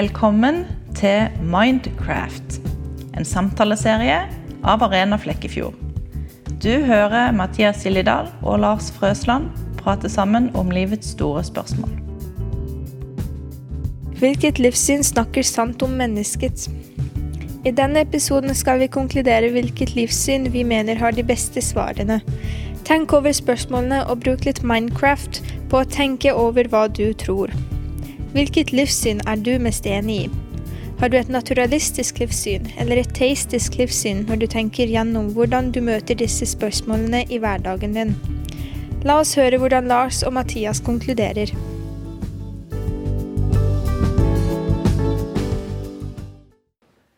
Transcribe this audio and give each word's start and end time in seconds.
Velkommen 0.00 0.62
til 0.96 1.26
Mindcraft, 1.44 2.54
en 3.18 3.26
samtaleserie 3.26 4.14
av 4.64 4.80
Arena 4.86 5.18
Flekkefjord. 5.20 5.74
Du 6.62 6.70
hører 6.86 7.34
Mathias 7.36 7.82
Gillidal 7.84 8.30
og 8.40 8.62
Lars 8.62 8.86
Frøsland 8.96 9.50
prate 9.76 10.08
sammen 10.08 10.46
om 10.56 10.70
livets 10.72 11.10
store 11.12 11.42
spørsmål. 11.44 11.90
Hvilket 14.22 14.62
livssyn 14.64 15.04
snakker 15.04 15.44
sant 15.44 15.84
om 15.84 15.98
mennesket? 16.00 16.70
I 17.68 17.74
denne 17.76 18.06
episoden 18.06 18.56
skal 18.56 18.80
vi 18.80 18.88
konkludere 18.94 19.50
hvilket 19.52 19.92
livssyn 19.98 20.48
vi 20.54 20.62
mener 20.64 20.96
har 21.02 21.12
de 21.12 21.26
beste 21.28 21.60
svarene. 21.60 22.22
Tenk 22.88 23.12
over 23.12 23.36
spørsmålene 23.36 24.06
og 24.06 24.24
bruk 24.24 24.48
litt 24.48 24.62
Minecraft 24.64 25.42
på 25.68 25.82
å 25.82 25.90
tenke 25.98 26.32
over 26.32 26.72
hva 26.72 26.86
du 26.88 27.10
tror. 27.12 27.52
Hvilket 28.30 28.70
livssyn 28.70 29.18
er 29.26 29.40
du 29.42 29.56
mest 29.58 29.86
enig 29.90 30.16
i? 30.22 30.26
Har 31.00 31.10
du 31.10 31.16
et 31.18 31.32
naturalistisk 31.34 32.20
livssyn 32.22 32.68
eller 32.78 33.00
et 33.00 33.10
teistisk 33.16 33.74
livssyn 33.80 34.20
når 34.28 34.38
du 34.38 34.46
tenker 34.52 34.86
gjennom 34.86 35.32
hvordan 35.34 35.72
du 35.74 35.80
møter 35.82 36.14
disse 36.14 36.46
spørsmålene 36.46 37.24
i 37.26 37.40
hverdagen 37.42 37.98
din? 37.98 38.14
La 39.02 39.18
oss 39.18 39.34
høre 39.34 39.58
hvordan 39.58 39.90
Lars 39.90 40.22
og 40.22 40.36
Mathias 40.38 40.78
konkluderer. 40.86 41.50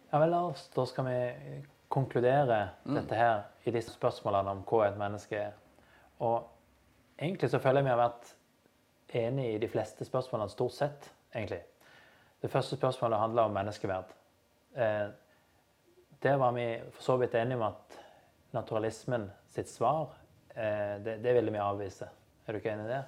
Ja 0.09 0.25
vel, 0.25 0.33
Lars, 0.33 0.65
da 0.73 0.89
skal 0.89 1.11
vi 1.13 1.23
konkludere 1.93 2.69
dette 2.89 3.21
her 3.21 3.43
i 3.69 3.77
disse 3.77 3.93
spørsmålene 3.99 4.57
om 4.57 4.65
hva 4.65 4.87
et 4.89 4.97
menneske 4.97 5.45
er. 5.51 5.59
Og 6.25 6.47
egentlig 7.21 7.53
så 7.53 7.61
føler 7.61 7.85
jeg 7.85 7.93
vi 7.93 7.99
har 7.99 8.07
vært 8.09 8.39
enige 9.15 9.55
i 9.55 9.59
de 9.59 9.69
fleste 9.69 10.05
spørsmålene, 10.05 10.51
stort 10.51 10.75
sett, 10.77 11.11
egentlig. 11.35 11.61
Det 12.43 12.51
første 12.51 12.77
spørsmålet 12.77 13.19
handler 13.19 13.43
om 13.43 13.55
menneskeverd. 13.55 14.15
Eh, 14.77 15.09
der 16.23 16.37
var 16.37 16.53
vi 16.53 16.67
for 16.93 17.03
så 17.03 17.17
vidt 17.17 17.35
enige 17.35 17.57
om 17.57 17.63
at 17.63 17.99
naturalismen 18.53 19.31
sitt 19.49 19.71
svar, 19.71 20.15
eh, 20.55 20.99
det, 21.05 21.19
det 21.25 21.35
ville 21.35 21.53
vi 21.53 21.59
avvise. 21.59 22.09
Er 22.47 22.53
du 22.53 22.59
ikke 22.59 22.73
enig 22.73 22.89
i 22.89 22.95
det? 22.95 23.03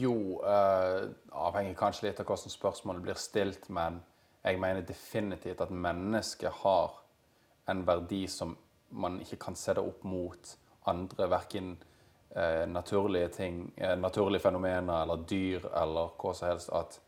Jo, 0.00 0.40
eh, 0.42 1.10
avhenger 1.32 1.76
kanskje 1.78 2.08
litt 2.08 2.20
av 2.20 2.26
hvordan 2.26 2.52
spørsmålet 2.52 3.04
blir 3.04 3.20
stilt, 3.20 3.68
men 3.68 4.00
jeg 4.44 4.58
mener 4.60 4.82
definitivt 4.86 5.60
at 5.60 5.70
mennesket 5.70 6.62
har 6.62 6.96
en 7.68 7.84
verdi 7.86 8.24
som 8.28 8.56
man 8.90 9.20
ikke 9.20 9.38
kan 9.44 9.56
sette 9.56 9.82
opp 9.84 10.02
mot 10.04 10.56
andre, 10.90 11.28
verken 11.30 11.76
eh, 12.36 12.66
naturlige 12.68 13.28
ting, 13.28 13.72
eh, 13.76 13.96
naturlige 13.98 14.42
fenomener 14.42 15.02
eller 15.02 15.24
dyr 15.30 15.66
eller 15.82 16.12
hva 16.20 16.34
som 16.34 16.48
helst. 16.48 16.72
At, 16.72 17.00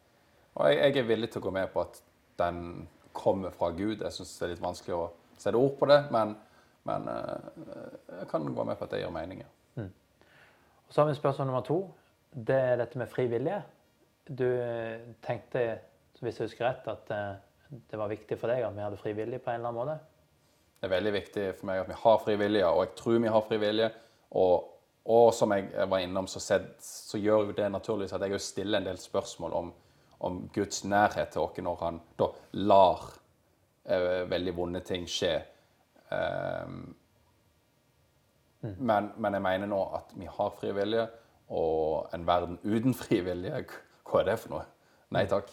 og 0.55 0.69
jeg, 0.69 0.79
jeg 0.79 1.03
er 1.03 1.09
villig 1.09 1.31
til 1.33 1.43
å 1.43 1.47
gå 1.47 1.55
med 1.55 1.73
på 1.73 1.85
at 1.85 2.01
den 2.41 2.89
kommer 3.13 3.55
fra 3.55 3.71
Gud. 3.77 4.01
Jeg 4.01 4.17
syns 4.17 4.37
det 4.39 4.47
er 4.47 4.55
litt 4.55 4.65
vanskelig 4.65 4.97
å 4.97 5.11
sette 5.37 5.59
ord 5.59 5.77
på 5.79 5.89
det, 5.91 6.01
men, 6.15 6.37
men 6.89 7.09
eh, 7.13 7.51
jeg 8.21 8.31
kan 8.31 8.49
gå 8.49 8.69
med 8.69 8.79
på 8.79 8.89
at 8.89 8.95
det 8.95 9.03
gir 9.03 9.15
mening. 9.15 9.45
Mm. 9.77 9.91
Og 10.87 10.95
så 10.95 11.03
har 11.03 11.11
vi 11.11 11.19
spørsmål 11.19 11.51
nummer 11.51 11.67
to. 11.67 11.81
Det 12.33 12.61
er 12.73 12.79
dette 12.81 13.01
med 13.01 13.11
frivillige. 13.13 13.63
Du 14.29 14.47
tenkte, 15.27 15.67
hvis 16.23 16.39
jeg 16.39 16.47
husker 16.47 16.69
rett, 16.69 16.87
at 16.89 17.11
det 17.91 17.99
var 17.99 18.09
viktig 18.09 18.39
for 18.39 18.53
deg 18.53 18.63
at 18.65 18.77
vi 18.77 18.85
hadde 18.85 19.01
frivillige 19.01 19.43
på 19.43 19.51
en 19.51 19.59
eller 19.59 19.73
annen 19.73 19.81
måte? 19.81 19.97
Det 20.83 20.89
er 20.89 20.97
veldig 20.97 21.13
viktig 21.15 21.43
for 21.59 21.69
meg 21.69 21.81
at 21.83 21.91
vi 21.93 21.97
har 22.01 22.17
frivillige, 22.25 22.67
og 22.67 22.81
jeg 22.83 22.95
tror 22.99 23.19
vi 23.23 23.31
har 23.31 23.45
frivillige. 23.47 23.91
Og, 24.41 24.72
og 25.05 25.33
som 25.35 25.51
jeg 25.55 25.89
var 25.91 26.03
innom, 26.05 26.29
så, 26.31 26.41
sett, 26.41 26.77
så 26.85 27.19
gjør 27.19 27.49
jo 27.49 27.57
det 27.57 27.69
naturligvis 27.73 28.15
at 28.15 28.23
jeg 28.27 28.41
stiller 28.41 28.79
en 28.79 28.87
del 28.87 29.01
spørsmål 29.03 29.57
om, 29.59 29.73
om 30.23 30.39
Guds 30.55 30.85
nærhet 30.85 31.33
til 31.35 31.43
oss 31.43 31.59
når 31.59 31.81
han 31.83 31.99
da 32.19 32.29
lar 32.63 33.09
eh, 33.85 34.23
veldig 34.31 34.55
vonde 34.55 34.85
ting 34.87 35.09
skje. 35.11 35.33
Ehm, 36.15 36.85
men, 38.79 39.11
men 39.17 39.35
jeg 39.35 39.43
mener 39.43 39.73
nå 39.73 39.81
at 39.99 40.15
vi 40.15 40.31
har 40.31 40.55
fri 40.61 40.71
vilje, 40.77 41.09
og 41.53 42.15
en 42.15 42.27
verden 42.27 42.61
uten 42.63 42.95
fri 42.95 43.21
vilje, 43.27 43.65
hva 44.07 44.23
er 44.23 44.31
det 44.31 44.39
for 44.45 44.55
noe? 44.55 44.65
Nei 45.13 45.27
takk. 45.29 45.51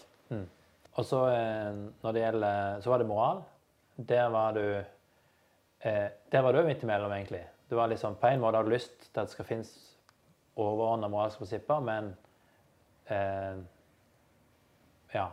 Og 0.98 1.06
så 1.06 1.20
eh, 1.30 1.76
når 2.02 2.14
det 2.14 2.22
gjelder 2.24 2.80
Så 2.82 2.90
var 2.90 2.98
det 2.98 3.06
moral. 3.06 3.42
Der 3.96 4.28
var 4.32 4.52
du 4.56 4.64
eh, 5.80 6.08
Der 6.32 6.42
var 6.42 6.52
du 6.52 6.62
midt 6.66 6.82
imellom, 6.82 7.12
egentlig. 7.12 7.44
Du 7.70 7.76
var 7.76 7.86
liksom, 7.88 8.14
På 8.14 8.26
en 8.26 8.40
måte 8.40 8.56
hadde 8.56 8.68
du 8.68 8.74
lyst 8.74 8.96
til 9.12 9.20
at 9.20 9.28
det 9.28 9.34
skal 9.36 9.46
finnes 9.46 9.70
overordna 10.56 11.08
moralske 11.08 11.44
prinsipper, 11.44 11.80
men 11.80 12.16
eh, 13.06 13.62
Ja. 15.14 15.28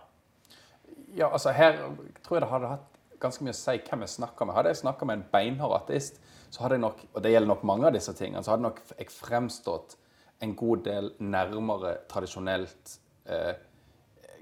Ja, 1.15 1.31
altså 1.31 1.51
her 1.51 1.77
tror 2.23 2.37
jeg 2.37 2.41
det 2.41 2.49
hadde 2.49 2.67
hatt 2.67 2.97
ganske 3.19 3.43
mye 3.43 3.53
å 3.55 3.57
si 3.57 3.77
hvem 3.89 4.03
jeg 4.05 4.13
snakker 4.13 4.45
med. 4.45 4.55
Hadde 4.55 4.71
jeg 4.71 4.81
snakka 4.81 5.05
med 5.05 5.17
en 5.17 5.25
beinhard 5.31 5.73
ateist, 5.81 6.19
så 6.49 6.63
hadde 6.63 6.77
jeg 6.77 6.83
nok, 6.83 7.01
og 7.13 7.23
det 7.23 7.31
gjelder 7.31 7.51
nok 7.51 7.63
mange 7.67 7.87
av 7.87 7.95
disse 7.95 8.13
tingene, 8.13 8.43
så 8.43 8.53
hadde 8.53 8.65
nok 8.67 8.81
jeg 8.93 9.09
fremstått 9.13 9.97
en 10.45 10.53
god 10.55 10.83
del 10.85 11.09
nærmere 11.19 11.95
tradisjonelt 12.09 12.93
eh, 13.25 13.55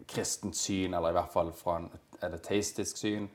kristent 0.07 0.57
syn, 0.57 0.94
eller 0.94 1.13
i 1.13 1.17
hvert 1.17 1.33
fall 1.33 1.51
fra 1.56 1.79
en, 1.79 1.89
et 2.22 2.38
teistisk 2.44 3.00
syn. 3.00 3.29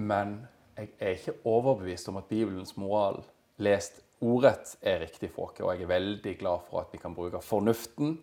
Men 0.00 0.38
jeg 0.76 0.88
er 0.98 1.16
ikke 1.16 1.34
overbevist 1.44 2.08
om 2.08 2.18
at 2.20 2.28
Bibelens 2.30 2.76
moral 2.76 3.22
lest 3.62 4.00
ordrett 4.22 4.76
er 4.80 5.02
riktig 5.02 5.32
for 5.34 5.50
oss, 5.50 5.60
og 5.60 5.72
jeg 5.74 5.84
er 5.84 5.90
veldig 5.90 6.36
glad 6.40 6.68
for 6.68 6.82
at 6.82 6.92
vi 6.94 7.00
kan 7.02 7.14
bruke 7.14 7.42
fornuften 7.44 8.16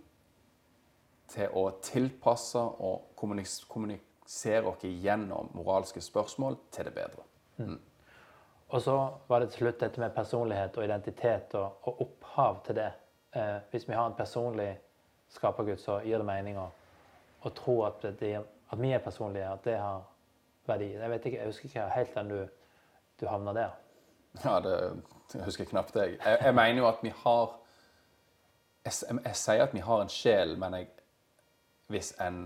til 1.30 1.54
å 1.54 1.66
tilpasse 1.86 2.62
og 2.62 3.12
kommunisere 3.20 4.66
oss 4.72 4.86
gjennom 4.88 5.52
moralske 5.54 6.02
spørsmål 6.02 6.58
til 6.74 6.90
det 6.90 6.96
bedre. 6.96 7.28
Og 8.70 8.82
så 8.82 8.96
var 9.28 9.42
det 9.42 9.52
til 9.52 9.66
slutt 9.66 9.82
dette 9.82 10.02
med 10.02 10.14
personlighet 10.16 10.78
og 10.78 10.86
identitet 10.86 11.56
og, 11.58 11.82
og 11.90 12.04
opphav 12.06 12.62
til 12.66 12.78
det. 12.78 12.92
Eh, 13.34 13.58
hvis 13.72 13.88
vi 13.90 13.98
har 13.98 14.06
en 14.06 14.18
personlig 14.18 14.70
skapergud, 15.34 15.78
så 15.82 16.00
gir 16.06 16.22
det 16.22 16.26
mening 16.26 16.58
å 16.58 17.52
tro 17.56 17.82
at, 17.88 18.06
det, 18.20 18.36
at 18.40 18.82
vi 18.82 18.94
er 18.94 19.04
personlige, 19.04 19.50
at 19.50 19.66
det 19.66 19.78
har 19.82 20.06
verdi. 20.70 20.92
Jeg 20.94 21.12
vet 21.12 21.26
ikke, 21.30 21.40
jeg 21.42 21.52
husker 21.52 21.70
ikke 21.70 21.88
helt 21.96 22.16
den 22.16 22.34
du, 22.34 22.40
du 23.22 23.28
havna 23.30 23.56
der. 23.58 23.78
Ja, 24.44 24.60
det 24.64 24.76
jeg 25.34 25.46
husker 25.46 25.66
knapt 25.70 25.96
jeg. 25.96 26.18
jeg. 26.26 26.38
Jeg 26.42 26.56
mener 26.56 26.82
jo 26.82 26.88
at 26.88 27.04
vi 27.04 27.10
har 27.24 27.58
Jeg, 28.86 28.94
jeg, 29.10 29.20
jeg 29.26 29.36
sier 29.36 29.64
at 29.64 29.74
vi 29.74 29.82
har 29.84 30.02
en 30.02 30.10
sjel, 30.10 30.56
men 30.58 30.74
jeg, 30.74 30.88
hvis 31.92 32.14
en, 32.24 32.38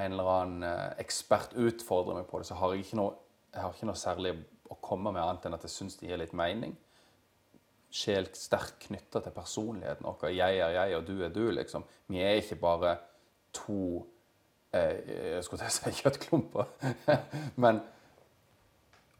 en 0.00 0.14
eller 0.14 0.30
annen 0.32 0.62
eh, 0.64 0.94
ekspert 1.02 1.52
utfordrer 1.54 2.16
meg 2.16 2.24
på 2.30 2.40
det, 2.40 2.46
så 2.48 2.56
har 2.58 2.72
jeg 2.72 2.86
ikke 2.86 2.96
noe, 2.98 3.12
jeg 3.52 3.60
har 3.62 3.74
ikke 3.76 3.88
noe 3.90 4.00
særlig 4.00 4.32
å 4.72 4.78
komme 4.80 5.12
med 5.12 5.20
annet 5.22 5.44
enn 5.46 5.58
at 5.58 5.66
jeg 5.68 5.74
syns 5.74 5.98
det 6.00 6.08
gir 6.08 6.18
litt 6.18 6.32
mening. 6.32 6.72
Sjel 7.92 8.30
sterkt 8.34 8.86
knytta 8.86 9.20
til 9.20 9.36
personligheten 9.36 10.08
vår. 10.08 10.32
Jeg 10.32 10.62
er 10.64 10.72
jeg, 10.78 10.96
og 10.96 11.06
du 11.06 11.20
er 11.20 11.34
du, 11.36 11.44
liksom. 11.52 11.84
Vi 12.08 12.24
er 12.24 12.40
ikke 12.40 12.58
bare 12.64 12.96
to 13.52 14.00
jeg 14.72 15.44
skulle 15.44 15.60
til 15.60 15.68
å 15.68 15.74
si 15.74 16.02
kjøttklumper. 16.02 16.70
men 17.64 17.82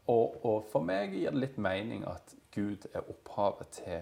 og, 0.07 0.45
og 0.45 0.63
for 0.71 0.83
meg 0.83 1.13
gir 1.15 1.31
det 1.31 1.39
litt 1.39 1.59
mening 1.61 2.03
at 2.09 2.33
Gud 2.53 2.87
er 2.91 3.05
opphavet 3.07 3.69
til, 3.77 4.01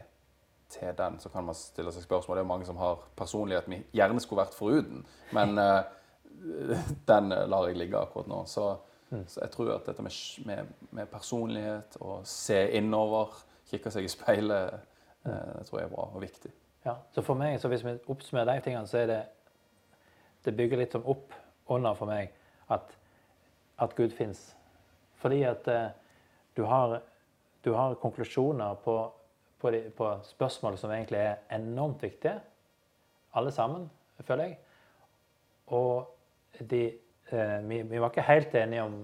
til 0.72 0.94
den. 0.98 1.20
Så 1.22 1.30
kan 1.30 1.46
man 1.46 1.58
stille 1.58 1.94
seg 1.94 2.06
spørsmål. 2.08 2.40
Det 2.40 2.46
er 2.46 2.50
mange 2.50 2.68
som 2.68 2.80
har 2.82 3.04
personlighet 3.18 3.70
vi 3.70 3.82
gjerne 3.94 4.24
skulle 4.24 4.42
vært 4.42 4.58
foruten. 4.58 5.04
Men 5.36 5.62
eh, 5.62 5.84
den 7.12 7.30
lar 7.30 7.68
jeg 7.70 7.78
ligge 7.78 8.00
akkurat 8.00 8.32
nå. 8.32 8.42
Så, 8.50 8.72
så 9.12 9.44
jeg 9.44 9.54
tror 9.54 9.76
at 9.76 9.92
dette 9.92 10.06
med, 10.06 10.18
med, 10.46 10.74
med 10.90 11.12
personlighet 11.12 12.00
og 12.02 12.26
se 12.28 12.64
innover, 12.80 13.38
kikke 13.70 13.94
seg 13.94 14.08
i 14.08 14.12
speilet, 14.12 14.82
eh, 15.28 15.54
det 15.60 15.68
tror 15.70 15.84
jeg 15.84 15.90
er 15.90 15.94
bra 15.94 16.08
og 16.10 16.26
viktig. 16.26 16.56
Ja, 16.82 16.98
så 17.14 17.22
for 17.22 17.38
meg, 17.38 17.60
så 17.62 17.70
Hvis 17.70 17.86
vi 17.86 17.94
oppsummerer 18.10 18.56
de 18.56 18.66
tingene, 18.66 18.90
så 18.90 19.04
er 19.04 19.10
det 19.12 19.22
det 20.46 20.56
bygger 20.58 20.82
litt 20.82 20.96
sånn 20.96 21.08
opp 21.10 21.36
under 21.72 21.96
for 21.98 22.10
meg 22.10 22.32
at, 22.74 22.94
at 23.82 23.96
Gud 23.98 24.14
fins. 24.16 24.42
Fordi 25.22 25.44
at 25.48 25.68
eh, 25.70 25.90
du, 26.58 26.64
har, 26.70 27.00
du 27.66 27.74
har 27.78 28.00
konklusjoner 28.02 28.80
på, 28.84 28.96
på, 29.62 29.72
de, 29.74 29.84
på 29.96 30.10
spørsmål 30.26 30.80
som 30.82 30.94
egentlig 30.94 31.22
er 31.22 31.44
enormt 31.58 32.04
viktige. 32.04 32.40
Alle 33.38 33.54
sammen, 33.56 33.88
føler 34.26 34.50
jeg. 34.50 34.58
Og 35.78 36.60
de, 36.60 36.84
eh, 37.32 37.60
vi, 37.68 37.82
vi 37.88 38.02
var 38.02 38.12
ikke 38.12 38.28
helt 38.28 38.56
enige 38.56 38.84
om 38.84 38.98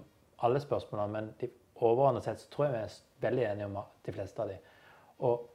alle 0.44 0.62
spørsmålene, 0.62 1.14
men 1.14 1.30
de, 1.42 1.52
overordnet 1.78 2.26
sett 2.26 2.42
så 2.42 2.50
tror 2.52 2.68
jeg 2.68 2.74
vi 2.74 2.82
er 2.82 2.98
veldig 3.28 3.46
enige 3.52 3.70
om 3.70 3.78
de 4.06 4.14
fleste 4.14 4.42
av 4.42 4.52
de. 4.52 4.58
Og, 5.26 5.46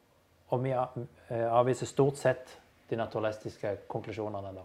og 0.54 0.62
vi 0.62 0.72
eh, 0.74 1.48
avviser 1.48 1.90
stort 1.90 2.20
sett 2.20 2.58
de 2.90 2.98
naturalistiske 2.98 3.76
konklusjonene 3.90 4.54
da. 4.54 4.64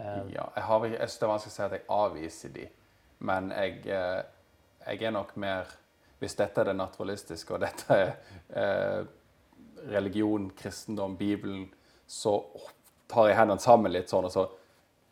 Eh, 0.00 0.32
Ja, 0.34 0.48
jeg, 0.56 0.64
har, 0.64 0.86
jeg 0.86 0.98
synes 0.98 1.18
det 1.18 1.26
er 1.28 1.32
vanskelig 1.34 1.52
å 1.52 1.56
si 1.56 1.62
at 1.66 1.76
jeg 1.76 1.86
avviser 1.96 2.54
de, 2.56 2.66
men 3.28 3.50
jeg, 3.52 3.78
eh, 3.86 4.22
jeg 4.86 5.06
er 5.06 5.16
nok 5.16 5.36
mer 5.36 5.76
Hvis 6.20 6.34
dette 6.36 6.60
er 6.60 6.68
det 6.68 6.76
naturalistiske, 6.76 7.54
og 7.56 7.62
dette 7.62 7.96
er 7.96 8.10
eh, 8.52 9.04
religion, 9.88 10.50
kristendom, 10.52 11.14
Bibelen, 11.16 11.62
så 12.06 12.34
tar 13.08 13.30
jeg 13.30 13.38
hendene 13.38 13.64
sammen 13.64 13.92
litt 13.94 14.12
sånn, 14.12 14.28
og 14.28 14.34
så 14.34 14.44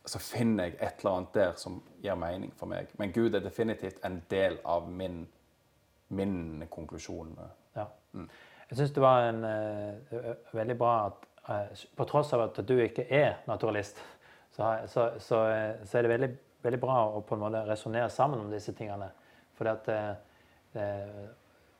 så 0.08 0.18
finner 0.18 0.68
jeg 0.68 0.76
et 0.80 1.02
eller 1.02 1.16
annet 1.16 1.34
der 1.34 1.56
som 1.60 1.80
gir 2.02 2.16
mening 2.18 2.52
for 2.56 2.70
meg. 2.70 2.88
Men 3.00 3.12
Gud 3.12 3.34
er 3.34 3.44
definitivt 3.44 4.00
en 4.06 4.22
del 4.30 4.58
av 4.64 4.88
min, 4.90 5.26
min 6.08 6.64
konklusjon. 6.70 7.34
Ja. 7.76 7.88
Jeg 8.70 8.78
syns 8.78 8.94
det 8.96 9.04
var 9.04 9.28
en, 9.28 9.44
uh, 9.44 10.30
veldig 10.52 10.78
bra 10.80 10.94
at 11.06 11.28
uh, 11.48 11.84
på 11.96 12.06
tross 12.08 12.32
av 12.36 12.46
at 12.48 12.60
du 12.68 12.74
ikke 12.80 13.06
er 13.10 13.42
naturalist, 13.48 14.00
så, 14.58 14.74
så, 14.90 15.08
så, 15.22 15.42
eh, 15.54 15.82
så 15.86 15.98
er 15.98 16.04
det 16.04 16.12
veldig, 16.12 16.30
veldig, 16.66 16.80
bra 16.82 17.00
å 17.14 17.22
på 17.24 17.38
en 17.38 17.44
måte 17.46 17.64
resonnere 17.70 18.10
sammen 18.10 18.42
om 18.42 18.50
disse 18.50 18.74
tingene. 18.76 19.12
Fordi 19.58 19.70
at 19.70 19.92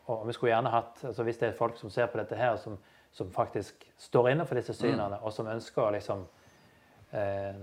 og 0.09 0.27
vi 0.27 0.33
skulle 0.33 0.55
gjerne 0.55 0.71
hatt, 0.73 1.05
altså 1.05 1.23
Hvis 1.23 1.39
det 1.39 1.49
er 1.49 1.53
folk 1.57 1.77
som 1.77 1.91
ser 1.91 2.07
på 2.07 2.19
dette 2.19 2.37
her, 2.37 2.57
som, 2.57 2.79
som 3.13 3.33
faktisk 3.33 3.93
står 3.99 4.31
inne 4.31 4.47
for 4.47 4.57
disse 4.57 4.75
synene, 4.75 5.19
mm. 5.19 5.25
og 5.25 5.33
som 5.33 5.47
ønsker 5.47 5.83
å 5.83 5.91
liksom 5.93 6.25
eh, 7.13 7.61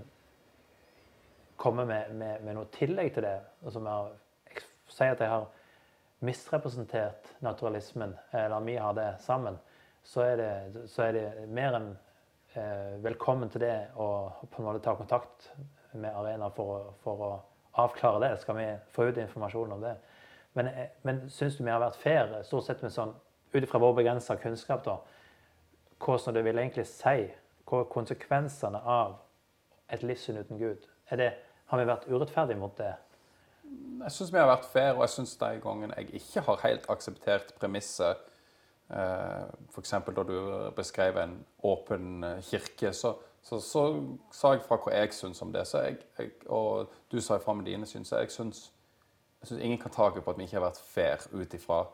komme 1.56 1.84
med, 1.84 2.14
med, 2.14 2.44
med, 2.44 2.54
noe 2.54 2.70
tillegg 2.70 3.14
til 3.14 3.26
det, 3.26 3.40
og 3.64 3.72
som 3.74 3.86
har, 3.90 4.12
sier 4.86 5.16
at 5.16 5.24
jeg 5.24 5.32
har 5.32 5.48
misrepresentert 6.26 7.34
naturalismen, 7.42 8.14
eller 8.32 8.60
vi 8.60 8.76
har 8.78 8.94
det 8.94 9.08
sammen, 9.26 9.58
så 10.06 10.22
er 10.22 10.36
det, 10.38 10.86
så 10.90 11.08
er 11.08 11.18
det 11.18 11.48
mer 11.50 11.80
enn 11.80 11.90
eh, 11.90 12.02
velkommen 13.04 13.50
til 13.52 13.60
det 13.60 13.74
å 14.00 14.08
på 14.50 14.62
en 14.62 14.68
måte 14.68 14.80
ta 14.84 14.94
kontakt 14.96 15.50
med 15.92 16.12
Arena 16.16 16.48
for, 16.54 16.94
for 17.02 17.24
å 17.24 17.30
avklare 17.82 18.22
det. 18.22 18.30
Skal 18.40 18.56
vi 18.56 18.66
få 18.92 19.08
ut 19.10 19.18
informasjon 19.20 19.72
om 19.76 19.82
det? 19.84 19.94
Men, 20.56 20.66
eh, 20.66 20.88
men 21.02 21.30
syns 21.30 21.56
du 21.56 21.64
vi 21.64 21.70
har 21.70 21.82
vært 21.82 22.00
fair, 22.00 22.32
stort 22.48 22.64
sett 22.64 22.82
med 22.84 22.94
sånn, 22.94 23.14
ut 23.52 23.62
ifra 23.62 23.80
vår 23.80 23.98
begrensa 23.98 24.36
kunnskap, 24.40 24.84
da, 24.84 24.96
hvordan 26.00 26.36
det 26.36 26.44
vil 26.46 26.60
egentlig 26.60 26.86
si, 26.88 27.26
hva 27.68 27.82
er 27.82 27.90
konsekvensene 27.92 28.80
av 28.80 29.18
et 29.92 30.04
livssyn 30.04 30.38
uten 30.40 30.60
Gud? 30.60 30.86
Det, 31.10 31.32
har 31.66 31.80
vi 31.80 31.88
vært 31.88 32.08
urettferdige 32.08 32.60
mot 32.60 32.76
det? 32.78 32.94
Jeg 34.02 34.14
syns 34.14 34.32
vi 34.32 34.38
har 34.38 34.48
vært 34.48 34.68
fair, 34.70 34.94
og 34.94 35.04
jeg 35.04 35.14
syns 35.16 35.36
de 35.40 35.52
gangene 35.62 35.96
jeg 35.98 36.20
ikke 36.20 36.44
har 36.48 36.64
helt 36.64 36.88
akseptert 36.92 37.52
premisset 37.60 38.16
eh, 38.16 38.35
F.eks. 38.88 39.90
da 39.90 40.22
du 40.22 40.70
beskrev 40.76 41.16
en 41.16 41.44
åpen 41.62 42.24
eh, 42.24 42.40
kirke, 42.42 42.92
så, 42.92 43.16
så, 43.42 43.60
så, 43.60 43.82
sa 44.30 44.52
jeg 44.54 44.62
fra 44.62 44.78
hva 44.78 44.92
jeg 44.94 45.14
syns 45.14 45.42
om 45.42 45.52
det. 45.52 45.64
Jeg, 45.74 45.96
jeg, 46.18 46.30
og 46.46 46.92
du 47.12 47.20
sa 47.20 47.38
fra 47.42 47.54
med 47.54 47.66
dine 47.66 47.86
syns, 47.86 48.12
jeg 48.12 48.30
syns, 48.30 48.72
jeg 49.50 49.60
ingen 49.60 49.78
kan 49.78 49.90
ta 49.90 50.10
på 50.10 50.30
at 50.30 50.38
vi 50.38 50.46
ikke 50.46 50.58
har 50.58 50.68
vært 50.68 50.82
fair 50.82 51.26
ut 51.32 51.54
ifra 51.54 51.84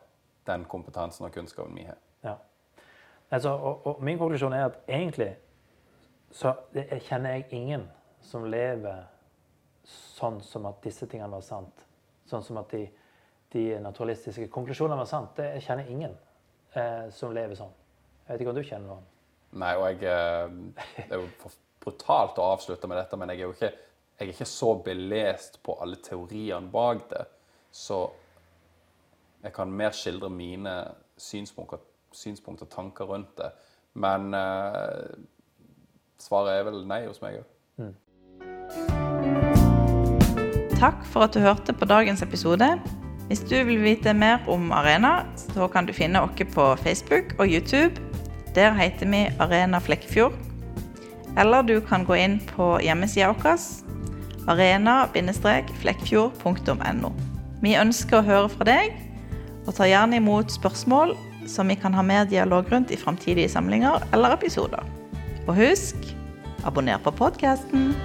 den 0.46 0.64
kompetansen 0.64 1.26
og 1.26 1.32
kunnskapen 1.32 1.76
vi 1.76 1.86
har. 1.88 1.96
Ja. 2.24 2.34
Altså, 3.30 3.48
og, 3.48 3.86
og, 3.86 4.02
min 4.04 4.18
konklusjon 4.18 4.52
er 4.52 4.64
at 4.64 4.78
egentlig 4.88 5.36
så 6.32 6.52
kjenner 7.08 7.30
jeg 7.30 7.46
ingen 7.50 7.86
som 8.20 8.44
lever 8.44 9.06
sånn 9.84 10.40
som 10.44 10.66
at 10.68 10.84
disse 10.84 11.08
tingene 11.08 11.32
var 11.32 11.44
sant. 11.44 11.86
Sånn 12.28 12.44
som 12.44 12.60
at 12.60 12.70
de, 12.72 12.84
de 13.52 13.64
naturalistiske 13.80 14.48
konklusjonene 14.52 15.00
var 15.00 15.08
sant. 15.08 15.32
Det 15.36 15.48
jeg 15.56 15.64
kjenner 15.66 15.88
ingen 15.88 16.14
eh, 16.78 17.08
som 17.14 17.34
lever 17.34 17.58
sånn. 17.58 17.72
Jeg 18.22 18.34
vet 18.34 18.44
ikke 18.44 18.52
om 18.52 18.58
du 18.58 18.64
kjenner 18.66 18.88
noen? 18.92 19.06
Nei, 19.62 19.72
og 19.76 19.84
jeg 19.90 20.02
eh, 20.08 20.48
Det 20.96 21.08
er 21.10 21.20
jo 21.20 21.52
brutalt 21.82 22.38
å 22.38 22.52
avslutte 22.54 22.88
med 22.88 23.00
dette, 23.00 23.18
men 23.18 23.32
jeg 23.32 23.40
er 23.40 23.48
jo 23.48 23.54
ikke, 23.56 23.72
jeg 24.18 24.28
er 24.28 24.34
ikke 24.34 24.48
så 24.48 24.70
belest 24.86 25.58
på 25.66 25.76
alle 25.82 25.98
teoriene 26.04 26.70
bak 26.72 27.08
det. 27.10 27.24
Så 27.74 28.04
jeg 29.42 29.52
kan 29.56 29.72
mer 29.74 29.90
skildre 29.96 30.30
mine 30.30 30.76
synspunkter, 31.18 31.82
synspunkter 32.14 32.68
og 32.68 32.74
tanker 32.76 33.10
rundt 33.10 33.34
det. 33.40 33.50
Men 33.98 34.30
eh, 34.36 35.10
svaret 36.22 36.60
er 36.60 36.68
vel 36.70 36.84
nei 36.86 37.02
hos 37.08 37.20
meg 37.24 37.42
òg. 37.42 37.46
Mm. 37.82 37.94
Takk 40.78 41.04
for 41.10 41.26
at 41.26 41.34
du 41.34 41.42
hørte 41.42 41.74
på 41.74 41.86
dagens 41.90 42.22
episode. 42.22 42.68
Hvis 43.32 43.48
du 43.48 43.54
vil 43.64 43.80
vite 43.80 44.12
mer 44.12 44.44
om 44.52 44.66
Arena, 44.76 45.24
så 45.54 45.64
kan 45.72 45.86
du 45.88 45.92
finne 45.96 46.20
oss 46.20 46.36
på 46.52 46.76
Facebook 46.76 47.32
og 47.38 47.48
YouTube. 47.48 47.96
Der 48.52 48.76
heter 48.76 49.08
vi 49.08 49.32
Arena 49.40 49.80
Flekkefjord. 49.80 50.36
Eller 51.40 51.62
du 51.62 51.80
kan 51.80 52.04
gå 52.04 52.14
inn 52.20 52.40
på 52.50 52.80
hjemmesida 52.84 53.32
vår 53.32 53.56
arena-flekkfjord.no. 54.52 57.12
Vi 57.64 57.72
ønsker 57.80 58.20
å 58.20 58.26
høre 58.26 58.48
fra 58.52 58.64
deg, 58.68 58.92
og 59.64 59.80
tar 59.80 59.88
gjerne 59.88 60.20
imot 60.20 60.52
spørsmål 60.52 61.16
som 61.48 61.72
vi 61.72 61.76
kan 61.80 61.96
ha 61.96 62.04
mer 62.04 62.28
dialog 62.28 62.68
rundt 62.68 62.92
i 62.92 63.00
framtidige 63.00 63.48
samlinger 63.48 63.96
eller 64.12 64.36
episoder. 64.36 64.84
Og 65.46 65.56
husk 65.56 65.96
abonner 66.68 67.00
på 67.00 67.08
podkasten. 67.16 67.96